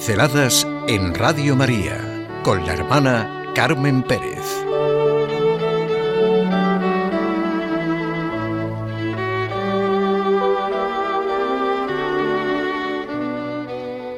Pinceladas 0.00 0.66
en 0.88 1.14
Radio 1.14 1.54
María 1.54 2.26
con 2.42 2.64
la 2.64 2.72
hermana 2.72 3.52
Carmen 3.54 4.02
Pérez. 4.02 4.46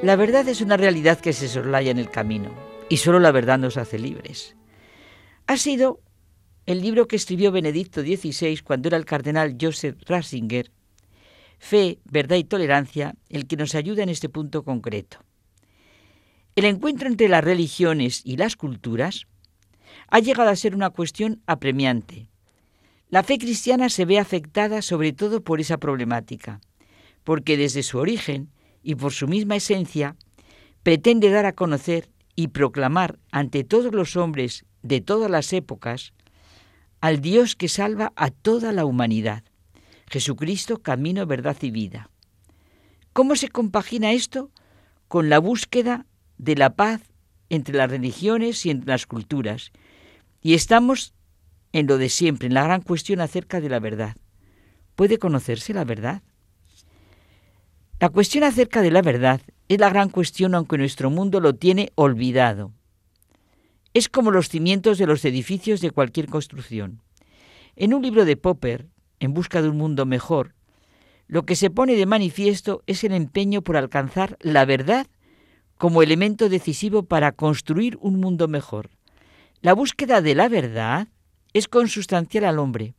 La 0.05 0.15
verdad 0.15 0.47
es 0.47 0.61
una 0.61 0.77
realidad 0.77 1.19
que 1.19 1.33
se 1.33 1.49
soslaya 1.49 1.91
en 1.91 1.99
el 1.99 2.11
camino 2.11 2.53
y 2.89 2.99
solo 2.99 3.19
la 3.19 3.33
verdad 3.33 3.59
nos 3.59 3.77
hace 3.77 3.99
libres. 3.99 4.55
Ha 5.49 5.57
sido 5.57 5.99
el 6.65 6.81
libro 6.81 7.09
que 7.09 7.17
escribió 7.17 7.51
Benedicto 7.51 8.03
XVI 8.03 8.61
cuando 8.63 8.87
era 8.87 8.99
el 8.99 9.05
cardenal 9.05 9.57
Joseph 9.61 9.97
Ratzinger 10.07 10.71
Fe, 11.59 11.99
verdad 12.05 12.37
y 12.37 12.45
tolerancia, 12.45 13.17
el 13.29 13.49
que 13.49 13.57
nos 13.57 13.75
ayuda 13.75 14.05
en 14.05 14.11
este 14.11 14.29
punto 14.29 14.63
concreto. 14.63 15.19
El 16.55 16.67
encuentro 16.67 17.09
entre 17.09 17.29
las 17.29 17.43
religiones 17.43 18.21
y 18.25 18.37
las 18.37 18.57
culturas 18.57 19.27
ha 20.09 20.19
llegado 20.19 20.51
a 20.51 20.57
ser 20.57 20.75
una 20.75 20.91
cuestión 20.91 21.41
apremiante. 21.47 22.29
La 23.09 23.23
fe 23.23 23.39
cristiana 23.39 23.89
se 23.89 24.05
ve 24.05 24.19
afectada 24.19 24.83
sobre 24.83 25.15
todo 25.15 25.43
por 25.43 25.61
esa 25.61 25.79
problemática, 25.79 26.61
porque 27.25 27.57
desde 27.57 27.83
su 27.83 27.99
origen 27.99 28.51
y 28.83 28.97
por 28.97 29.13
su 29.13 29.29
misma 29.29 29.57
esencia 29.57 30.17
pretende 30.83 31.31
dar 31.31 31.47
a 31.47 31.55
conocer 31.55 32.11
y 32.37 32.49
proclamar 32.49 33.19
ante 33.31 33.65
todos 33.65 33.95
los 33.95 34.17
hombres 34.17 34.67
de 34.83 35.01
todas 35.01 35.31
las 35.31 35.53
épocas 35.55 36.13
al 37.01 37.21
Dios 37.21 37.57
que 37.57 37.69
salva 37.69 38.13
a 38.15 38.31
toda 38.31 38.73
la 38.73 38.85
humanidad. 38.85 39.43
Jesucristo, 40.11 40.83
camino, 40.83 41.27
verdad 41.27 41.57
y 41.63 41.71
vida. 41.71 42.11
¿Cómo 43.15 43.37
se 43.37 43.49
compagina 43.49 44.13
esto 44.13 44.51
con 45.09 45.31
la 45.31 45.39
búsqueda 45.39 46.07
de 46.43 46.57
la 46.57 46.75
paz 46.75 47.01
entre 47.51 47.77
las 47.77 47.89
religiones 47.89 48.67
y 48.67 48.71
entre 48.71 48.91
las 48.91 49.07
culturas? 49.07 49.71
Y 50.41 50.55
estamos 50.55 51.15
en 51.73 51.87
lo 51.87 51.99
de 51.99 52.09
siempre, 52.09 52.49
en 52.49 52.55
la 52.55 52.65
gran 52.65 52.83
cuestión 52.83 53.21
acerca 53.21 53.61
de 53.61 53.69
la 53.69 53.79
verdad. 53.79 54.17
¿Puede 54.97 55.19
conocerse 55.19 55.73
la 55.73 55.85
verdad? 55.85 56.23
La 58.01 58.09
cuestión 58.09 58.43
acerca 58.43 58.83
de 58.83 58.91
la 58.91 59.03
verdad 59.03 59.41
es 59.69 59.79
la 59.79 59.89
gran 59.89 60.11
cuestión 60.11 60.57
aunque 60.57 60.79
nuestro 60.79 61.11
mundo 61.11 61.39
lo 61.39 61.55
tiene 61.55 61.93
olvidado. 61.95 62.73
Es 63.95 64.09
como 64.09 64.33
los 64.33 64.49
cimientos 64.49 64.99
de 64.99 65.07
los 65.07 65.25
edificios 65.25 65.81
de 65.81 65.93
cualquier 65.93 66.27
construcción. 66.27 67.01
En 67.77 67.95
un 67.95 68.03
libro 68.03 68.25
de 68.25 68.37
Popper, 68.37 68.89
en 69.21 69.33
busca 69.33 69.63
de 69.63 69.69
un 69.69 69.77
mundo 69.77 70.07
mejor, 70.07 70.55
lo 71.29 71.47
que 71.47 71.55
se 71.55 71.71
pone 71.71 71.95
de 71.95 72.07
manifiesto 72.07 72.83
es 72.87 73.05
el 73.05 73.13
empeño 73.13 73.63
por 73.63 73.77
alcanzar 73.77 74.37
la 74.41 74.65
verdad 74.65 75.07
como 75.83 76.01
elemento 76.01 76.49
decisivo 76.49 77.03
para 77.03 77.33
construir 77.33 77.99
un 78.01 78.21
mundo 78.21 78.47
mejor. 78.47 78.91
La 79.63 79.73
búsqueda 79.73 80.23
de 80.23 80.37
la 80.37 80.49
verdad 80.49 81.09
es 81.55 81.67
consustancial 81.67 82.45
al 82.45 82.61
hombre. 82.61 82.95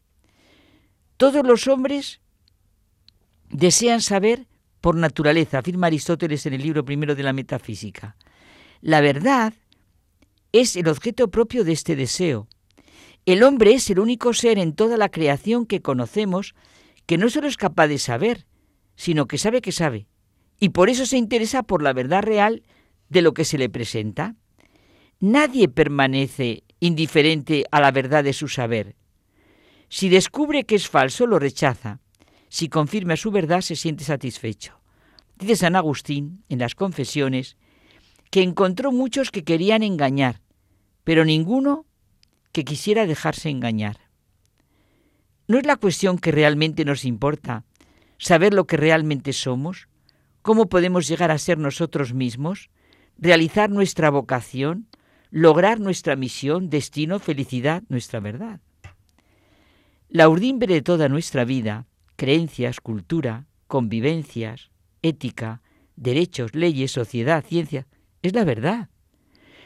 Todos 1.15 1.47
los 1.47 1.69
hombres 1.69 2.19
desean 3.49 4.01
saber 4.01 4.47
por 4.81 4.97
naturaleza, 4.97 5.59
afirma 5.59 5.87
Aristóteles 5.87 6.45
en 6.45 6.55
el 6.55 6.61
libro 6.61 6.83
primero 6.83 7.15
de 7.15 7.23
la 7.23 7.31
Metafísica. 7.31 8.17
La 8.81 8.99
verdad 8.99 9.53
es 10.51 10.75
el 10.75 10.89
objeto 10.89 11.31
propio 11.31 11.63
de 11.63 11.71
este 11.71 11.95
deseo. 11.95 12.49
El 13.25 13.43
hombre 13.43 13.75
es 13.75 13.89
el 13.91 13.99
único 13.99 14.33
ser 14.33 14.59
en 14.59 14.73
toda 14.73 14.97
la 14.97 15.07
creación 15.07 15.67
que 15.67 15.81
conocemos 15.81 16.53
que 17.05 17.17
no 17.17 17.29
solo 17.29 17.47
es 17.47 17.55
capaz 17.55 17.87
de 17.87 17.97
saber, 17.97 18.45
sino 18.97 19.25
que 19.25 19.37
sabe 19.37 19.61
que 19.61 19.71
sabe, 19.71 20.05
y 20.59 20.69
por 20.69 20.89
eso 20.89 21.05
se 21.05 21.17
interesa 21.17 21.63
por 21.63 21.83
la 21.83 21.91
verdad 21.91 22.23
real 22.23 22.63
de 23.13 23.21
lo 23.21 23.33
que 23.33 23.45
se 23.45 23.57
le 23.57 23.69
presenta. 23.69 24.35
Nadie 25.19 25.69
permanece 25.69 26.63
indiferente 26.79 27.65
a 27.71 27.79
la 27.79 27.91
verdad 27.91 28.23
de 28.23 28.33
su 28.33 28.47
saber. 28.47 28.95
Si 29.87 30.09
descubre 30.09 30.65
que 30.65 30.75
es 30.75 30.89
falso, 30.89 31.27
lo 31.27 31.39
rechaza. 31.39 31.99
Si 32.49 32.67
confirma 32.67 33.15
su 33.15 33.31
verdad, 33.31 33.61
se 33.61 33.75
siente 33.75 34.03
satisfecho. 34.03 34.81
Dice 35.37 35.55
San 35.55 35.75
Agustín 35.75 36.43
en 36.49 36.59
las 36.59 36.75
confesiones 36.75 37.57
que 38.31 38.41
encontró 38.41 38.91
muchos 38.91 39.29
que 39.29 39.43
querían 39.43 39.83
engañar, 39.83 40.41
pero 41.03 41.23
ninguno 41.23 41.85
que 42.51 42.65
quisiera 42.65 43.05
dejarse 43.05 43.49
engañar. 43.49 43.97
¿No 45.47 45.59
es 45.59 45.65
la 45.65 45.75
cuestión 45.75 46.17
que 46.17 46.31
realmente 46.31 46.85
nos 46.85 47.05
importa 47.05 47.63
saber 48.17 48.53
lo 48.53 48.65
que 48.65 48.77
realmente 48.77 49.33
somos? 49.33 49.87
¿Cómo 50.41 50.67
podemos 50.67 51.07
llegar 51.07 51.31
a 51.31 51.37
ser 51.37 51.57
nosotros 51.57 52.13
mismos? 52.13 52.69
¿Realizar 53.17 53.69
nuestra 53.69 54.09
vocación? 54.09 54.87
¿Lograr 55.29 55.79
nuestra 55.79 56.15
misión, 56.15 56.69
destino, 56.69 57.19
felicidad, 57.19 57.83
nuestra 57.89 58.19
verdad? 58.19 58.59
La 60.09 60.29
urdimbre 60.29 60.73
de 60.73 60.81
toda 60.81 61.09
nuestra 61.09 61.43
vida, 61.43 61.87
creencias, 62.15 62.79
cultura, 62.79 63.47
convivencias, 63.67 64.69
ética, 65.01 65.61
derechos, 65.95 66.53
leyes, 66.53 66.91
sociedad, 66.91 67.43
ciencia, 67.43 67.87
es 68.21 68.33
la 68.33 68.43
verdad. 68.43 68.89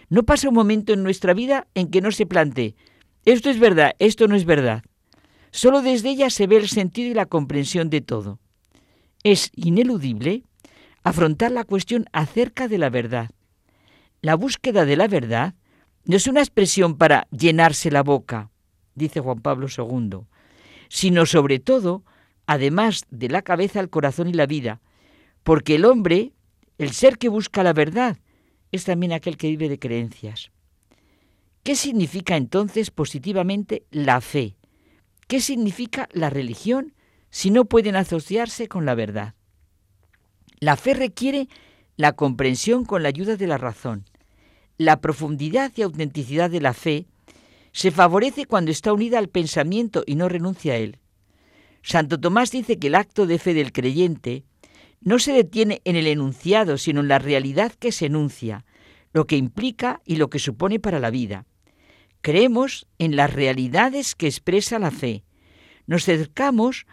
No 0.09 0.23
pasa 0.23 0.47
un 0.47 0.55
momento 0.55 0.93
en 0.93 1.03
nuestra 1.03 1.33
vida 1.33 1.67
en 1.75 1.89
que 1.89 1.99
no 1.99 2.11
se 2.11 2.25
plantee, 2.25 2.75
esto 3.27 3.49
es 3.49 3.59
verdad, 3.59 3.93
esto 3.99 4.29
no 4.29 4.37
es 4.37 4.45
verdad. 4.45 4.83
Solo 5.51 5.81
desde 5.81 6.11
ella 6.11 6.29
se 6.29 6.47
ve 6.47 6.55
el 6.55 6.69
sentido 6.69 7.11
y 7.11 7.13
la 7.13 7.25
comprensión 7.25 7.89
de 7.89 7.99
todo. 7.99 8.39
Es 9.21 9.51
ineludible 9.53 10.43
afrontar 11.03 11.51
la 11.51 11.65
cuestión 11.65 12.05
acerca 12.13 12.69
de 12.69 12.77
la 12.77 12.89
verdad. 12.89 13.31
La 14.27 14.35
búsqueda 14.35 14.83
de 14.83 14.97
la 14.97 15.07
verdad 15.07 15.55
no 16.03 16.17
es 16.17 16.27
una 16.27 16.41
expresión 16.41 16.97
para 16.97 17.29
llenarse 17.31 17.89
la 17.89 18.03
boca, 18.03 18.51
dice 18.93 19.21
Juan 19.21 19.39
Pablo 19.39 19.67
II, 19.69 20.27
sino 20.89 21.25
sobre 21.25 21.59
todo, 21.59 22.03
además 22.45 23.05
de 23.09 23.29
la 23.29 23.41
cabeza, 23.41 23.79
el 23.79 23.89
corazón 23.89 24.27
y 24.27 24.33
la 24.33 24.45
vida, 24.45 24.81
porque 25.43 25.75
el 25.75 25.85
hombre, 25.85 26.33
el 26.77 26.91
ser 26.91 27.17
que 27.17 27.29
busca 27.29 27.63
la 27.63 27.71
verdad, 27.71 28.17
es 28.73 28.83
también 28.83 29.13
aquel 29.13 29.37
que 29.37 29.47
vive 29.47 29.69
de 29.69 29.79
creencias. 29.79 30.51
¿Qué 31.63 31.77
significa 31.77 32.35
entonces 32.35 32.91
positivamente 32.91 33.85
la 33.91 34.19
fe? 34.19 34.57
¿Qué 35.27 35.39
significa 35.39 36.09
la 36.11 36.29
religión 36.29 36.93
si 37.29 37.49
no 37.49 37.63
pueden 37.63 37.95
asociarse 37.95 38.67
con 38.67 38.85
la 38.85 38.93
verdad? 38.93 39.35
La 40.59 40.75
fe 40.75 40.95
requiere 40.95 41.47
la 41.95 42.11
comprensión 42.11 42.83
con 42.83 43.03
la 43.03 43.07
ayuda 43.07 43.37
de 43.37 43.47
la 43.47 43.57
razón. 43.57 44.03
La 44.77 45.01
profundidad 45.01 45.71
y 45.75 45.81
autenticidad 45.81 46.51
de 46.51 46.61
la 46.61 46.73
fe 46.73 47.07
se 47.71 47.89
favorece 47.89 48.45
cuando 48.45 48.69
está 48.69 48.93
unida 48.93 49.17
al 49.17 49.27
pensamiento 49.27 50.03
y 50.05 50.15
no 50.15 50.29
renuncia 50.29 50.73
a 50.73 50.77
él. 50.77 50.99
Santo 51.81 52.19
Tomás 52.19 52.51
dice 52.51 52.77
que 52.77 52.87
el 52.87 52.95
acto 52.95 53.25
de 53.25 53.39
fe 53.39 53.55
del 53.55 53.71
creyente 53.71 54.43
no 55.01 55.17
se 55.17 55.33
detiene 55.33 55.81
en 55.83 55.95
el 55.95 56.05
enunciado, 56.05 56.77
sino 56.77 57.01
en 57.01 57.07
la 57.07 57.17
realidad 57.17 57.71
que 57.71 57.91
se 57.91 58.05
enuncia, 58.05 58.65
lo 59.13 59.25
que 59.25 59.37
implica 59.37 60.01
y 60.05 60.17
lo 60.17 60.29
que 60.29 60.37
supone 60.37 60.79
para 60.79 60.99
la 60.99 61.09
vida. 61.09 61.45
Creemos 62.21 62.87
en 62.99 63.15
las 63.15 63.33
realidades 63.33 64.13
que 64.13 64.27
expresa 64.27 64.77
la 64.79 64.91
fe. 64.91 65.23
Nos 65.87 66.03
acercamos, 66.03 66.85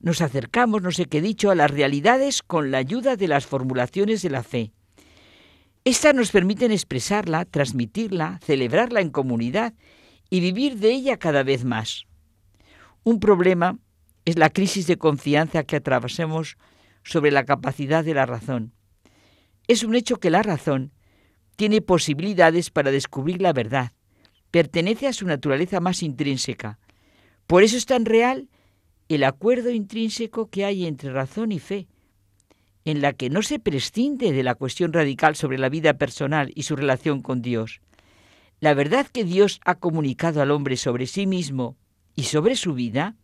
nos 0.00 0.22
acercamos, 0.22 0.82
no 0.82 0.90
sé 0.90 1.06
qué 1.06 1.18
he 1.18 1.22
dicho, 1.22 1.50
a 1.50 1.54
las 1.54 1.70
realidades 1.70 2.42
con 2.42 2.72
la 2.72 2.78
ayuda 2.78 3.14
de 3.16 3.28
las 3.28 3.46
formulaciones 3.46 4.22
de 4.22 4.30
la 4.30 4.42
fe. 4.42 4.72
Estas 5.84 6.14
nos 6.14 6.30
permiten 6.30 6.70
expresarla, 6.70 7.44
transmitirla, 7.44 8.38
celebrarla 8.44 9.00
en 9.00 9.10
comunidad 9.10 9.74
y 10.30 10.38
vivir 10.38 10.78
de 10.78 10.92
ella 10.92 11.16
cada 11.16 11.42
vez 11.42 11.64
más. 11.64 12.04
Un 13.02 13.18
problema 13.18 13.78
es 14.24 14.38
la 14.38 14.50
crisis 14.50 14.86
de 14.86 14.96
confianza 14.96 15.64
que 15.64 15.74
atravesamos 15.74 16.56
sobre 17.02 17.32
la 17.32 17.44
capacidad 17.44 18.04
de 18.04 18.14
la 18.14 18.26
razón. 18.26 18.72
Es 19.66 19.82
un 19.82 19.96
hecho 19.96 20.18
que 20.18 20.30
la 20.30 20.44
razón 20.44 20.92
tiene 21.56 21.80
posibilidades 21.80 22.70
para 22.70 22.92
descubrir 22.92 23.42
la 23.42 23.52
verdad, 23.52 23.90
pertenece 24.52 25.08
a 25.08 25.12
su 25.12 25.26
naturaleza 25.26 25.80
más 25.80 26.04
intrínseca. 26.04 26.78
Por 27.48 27.64
eso 27.64 27.76
es 27.76 27.86
tan 27.86 28.04
real 28.04 28.48
el 29.08 29.24
acuerdo 29.24 29.70
intrínseco 29.70 30.48
que 30.48 30.64
hay 30.64 30.86
entre 30.86 31.12
razón 31.12 31.50
y 31.50 31.58
fe, 31.58 31.88
en 32.84 33.00
la 33.00 33.12
que 33.12 33.30
no 33.30 33.42
se 33.42 33.58
prescinde 33.58 34.32
de 34.32 34.42
la 34.42 34.54
cuestión 34.54 34.92
radical 34.92 35.36
sobre 35.36 35.58
la 35.58 35.68
vida 35.68 35.94
personal 35.94 36.50
y 36.54 36.64
su 36.64 36.76
relación 36.76 37.22
con 37.22 37.42
Dios. 37.42 37.80
La 38.60 38.74
verdad 38.74 39.06
que 39.06 39.24
Dios 39.24 39.60
ha 39.64 39.76
comunicado 39.76 40.42
al 40.42 40.50
hombre 40.50 40.76
sobre 40.76 41.06
sí 41.06 41.26
mismo 41.26 41.76
y 42.14 42.24
sobre 42.24 42.56
su 42.56 42.74
vida 42.74 43.16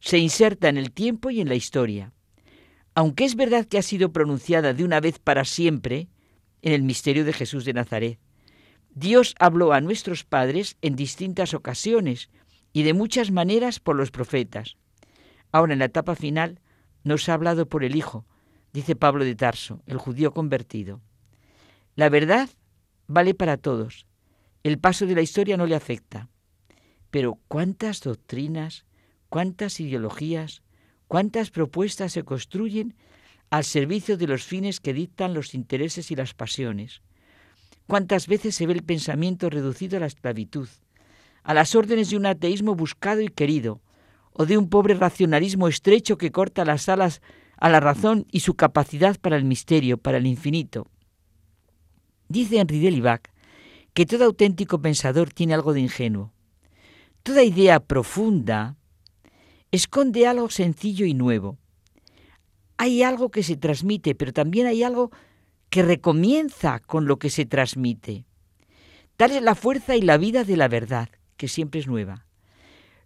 se 0.00 0.18
inserta 0.18 0.68
en 0.68 0.76
el 0.76 0.92
tiempo 0.92 1.30
y 1.30 1.40
en 1.40 1.48
la 1.48 1.54
historia. 1.54 2.12
Aunque 2.94 3.24
es 3.24 3.36
verdad 3.36 3.66
que 3.66 3.78
ha 3.78 3.82
sido 3.82 4.12
pronunciada 4.12 4.74
de 4.74 4.84
una 4.84 5.00
vez 5.00 5.18
para 5.18 5.44
siempre, 5.44 6.08
en 6.62 6.72
el 6.72 6.82
misterio 6.82 7.24
de 7.24 7.32
Jesús 7.32 7.64
de 7.64 7.72
Nazaret. 7.72 8.18
Dios 8.94 9.34
habló 9.38 9.72
a 9.72 9.80
nuestros 9.80 10.24
padres 10.24 10.76
en 10.80 10.96
distintas 10.96 11.54
ocasiones 11.54 12.30
y 12.72 12.84
de 12.84 12.94
muchas 12.94 13.30
maneras 13.30 13.80
por 13.80 13.96
los 13.96 14.10
profetas. 14.10 14.76
Ahora 15.50 15.72
en 15.72 15.80
la 15.80 15.86
etapa 15.86 16.14
final 16.14 16.60
nos 17.04 17.28
ha 17.28 17.34
hablado 17.34 17.68
por 17.68 17.84
el 17.84 17.96
Hijo, 17.96 18.24
dice 18.72 18.96
Pablo 18.96 19.24
de 19.24 19.34
Tarso, 19.34 19.82
el 19.86 19.98
judío 19.98 20.32
convertido. 20.32 21.00
La 21.94 22.08
verdad 22.08 22.48
vale 23.06 23.34
para 23.34 23.56
todos. 23.56 24.06
El 24.62 24.78
paso 24.78 25.06
de 25.06 25.14
la 25.14 25.22
historia 25.22 25.56
no 25.56 25.66
le 25.66 25.74
afecta. 25.74 26.28
Pero 27.10 27.38
cuántas 27.48 28.00
doctrinas, 28.00 28.86
cuántas 29.28 29.80
ideologías, 29.80 30.62
cuántas 31.06 31.50
propuestas 31.50 32.12
se 32.12 32.22
construyen 32.22 32.94
al 33.50 33.64
servicio 33.64 34.16
de 34.16 34.26
los 34.26 34.44
fines 34.44 34.80
que 34.80 34.94
dictan 34.94 35.34
los 35.34 35.54
intereses 35.54 36.10
y 36.10 36.16
las 36.16 36.32
pasiones. 36.32 37.02
Cuántas 37.86 38.26
veces 38.26 38.54
se 38.54 38.66
ve 38.66 38.72
el 38.72 38.82
pensamiento 38.82 39.50
reducido 39.50 39.98
a 39.98 40.00
la 40.00 40.06
esclavitud, 40.06 40.68
a 41.42 41.52
las 41.52 41.74
órdenes 41.74 42.08
de 42.08 42.16
un 42.16 42.24
ateísmo 42.24 42.74
buscado 42.74 43.20
y 43.20 43.28
querido, 43.28 43.82
o 44.32 44.46
de 44.46 44.56
un 44.56 44.70
pobre 44.70 44.94
racionalismo 44.94 45.68
estrecho 45.68 46.16
que 46.16 46.32
corta 46.32 46.64
las 46.64 46.88
alas 46.88 47.20
a 47.62 47.68
la 47.68 47.78
razón 47.78 48.26
y 48.32 48.40
su 48.40 48.54
capacidad 48.54 49.20
para 49.20 49.36
el 49.36 49.44
misterio, 49.44 49.96
para 49.96 50.18
el 50.18 50.26
infinito. 50.26 50.88
Dice 52.28 52.58
Henri 52.58 52.80
Delibac 52.80 53.30
que 53.94 54.04
todo 54.04 54.24
auténtico 54.24 54.82
pensador 54.82 55.32
tiene 55.32 55.54
algo 55.54 55.72
de 55.72 55.78
ingenuo. 55.78 56.32
Toda 57.22 57.44
idea 57.44 57.78
profunda 57.78 58.74
esconde 59.70 60.26
algo 60.26 60.50
sencillo 60.50 61.06
y 61.06 61.14
nuevo. 61.14 61.56
Hay 62.78 63.04
algo 63.04 63.30
que 63.30 63.44
se 63.44 63.56
transmite, 63.56 64.16
pero 64.16 64.32
también 64.32 64.66
hay 64.66 64.82
algo 64.82 65.12
que 65.70 65.84
recomienza 65.84 66.80
con 66.80 67.06
lo 67.06 67.20
que 67.20 67.30
se 67.30 67.46
transmite. 67.46 68.24
Tal 69.16 69.30
es 69.30 69.42
la 69.42 69.54
fuerza 69.54 69.94
y 69.94 70.02
la 70.02 70.16
vida 70.16 70.42
de 70.42 70.56
la 70.56 70.66
verdad, 70.66 71.10
que 71.36 71.46
siempre 71.46 71.78
es 71.78 71.86
nueva. 71.86 72.26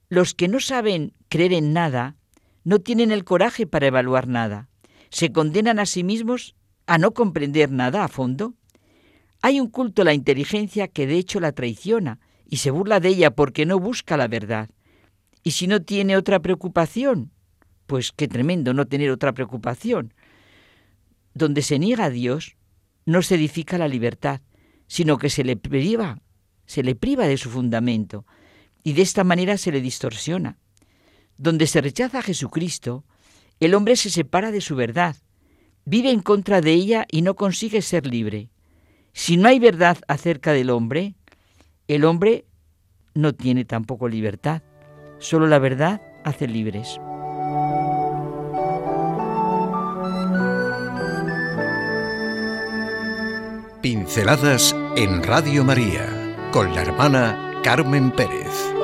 Los 0.09 0.33
que 0.33 0.49
no 0.49 0.61
saben 0.61 1.13
creer 1.29 1.53
en 1.53 1.75
nada 1.75 2.17
no 2.67 2.81
tienen 2.81 3.13
el 3.13 3.23
coraje 3.23 3.65
para 3.65 3.87
evaluar 3.87 4.27
nada. 4.27 4.69
Se 5.09 5.31
condenan 5.31 5.79
a 5.79 5.87
sí 5.87 6.03
mismos 6.03 6.57
a 6.87 6.99
no 6.99 7.15
comprender 7.15 7.71
nada 7.71 8.03
a 8.03 8.09
fondo. 8.09 8.55
Hay 9.41 9.61
un 9.61 9.69
culto 9.69 10.03
a 10.03 10.05
la 10.05 10.15
inteligencia 10.15 10.89
que 10.89 11.07
de 11.07 11.17
hecho 11.17 11.39
la 11.39 11.53
traiciona 11.53 12.19
y 12.51 12.57
se 12.57 12.73
burla 12.73 12.99
de 12.99 13.11
ella 13.11 13.31
porque 13.31 13.67
no 13.67 13.79
busca 13.79 14.17
la 14.17 14.27
verdad. 14.27 14.69
Y 15.45 15.53
si 15.53 15.69
no 15.69 15.83
tiene 15.83 16.17
otra 16.17 16.41
preocupación, 16.41 17.31
pues 17.87 18.11
qué 18.11 18.27
tremendo 18.27 18.75
no 18.75 18.87
tener 18.87 19.13
otra 19.13 19.33
preocupación. 19.33 20.13
Donde 21.35 21.63
se 21.63 21.79
niega 21.79 22.07
a 22.07 22.11
Dios, 22.11 22.57
no 23.05 23.23
se 23.23 23.37
edifica 23.37 23.79
la 23.79 23.87
libertad, 23.87 24.41
sino 24.89 25.19
que 25.19 25.31
se 25.31 25.45
le 25.45 25.57
priva, 25.57 26.19
se 26.67 26.83
le 26.83 26.97
priva 26.97 27.29
de 27.29 27.37
su 27.37 27.49
fundamento 27.49 28.27
y 28.83 28.95
de 28.95 29.03
esta 29.03 29.23
manera 29.23 29.57
se 29.57 29.71
le 29.71 29.81
distorsiona. 29.81 30.59
Donde 31.39 31.67
se 31.67 31.81
rechaza 31.81 32.19
a 32.19 32.23
Jesucristo, 32.23 33.05
el 33.61 33.75
hombre 33.75 33.97
se 33.97 34.11
separa 34.11 34.51
de 34.51 34.61
su 34.61 34.77
verdad, 34.77 35.17
vive 35.85 36.11
en 36.11 36.21
contra 36.21 36.61
de 36.61 36.73
ella 36.73 37.07
y 37.11 37.23
no 37.23 37.37
consigue 37.37 37.83
ser 37.83 38.07
libre. 38.07 38.51
Si 39.13 39.37
no 39.37 39.49
hay 39.49 39.59
verdad 39.59 39.99
acerca 40.09 40.53
del 40.53 40.71
hombre, 40.71 41.15
el 41.89 42.05
hombre 42.05 42.45
no 43.15 43.35
tiene 43.35 43.65
tampoco 43.65 44.09
libertad. 44.09 44.63
Solo 45.19 45.47
la 45.47 45.59
verdad 45.59 46.03
hace 46.25 46.47
libres. 46.47 47.01
Pinceladas 53.81 54.75
en 54.97 55.23
Radio 55.23 55.65
María 55.65 56.27
con 56.51 56.75
la 56.75 56.83
hermana 56.83 57.61
Carmen 57.63 58.11
Pérez. 58.11 58.76